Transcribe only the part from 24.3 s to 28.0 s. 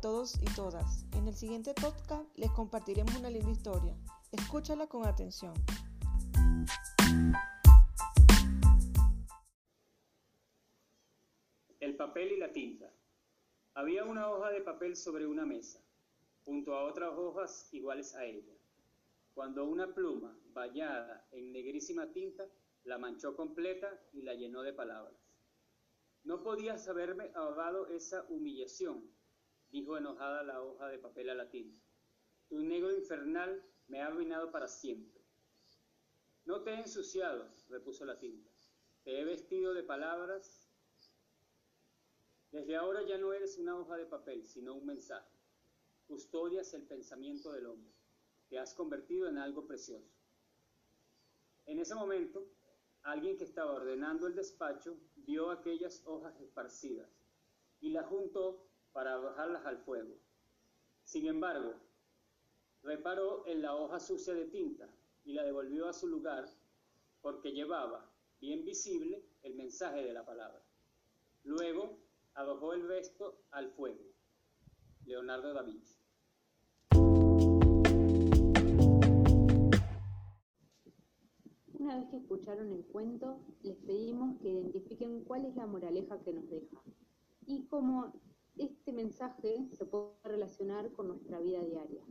llenó de palabras. No podías haberme ahogado